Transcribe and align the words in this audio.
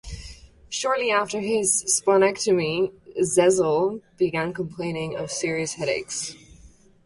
Shortly 0.67 1.11
after 1.11 1.41
his 1.41 1.83
splenectomy, 1.83 2.91
Zezel 3.23 4.01
began 4.17 4.51
complaining 4.51 5.15
of 5.15 5.29
serious 5.31 5.73
headaches. 5.75 6.33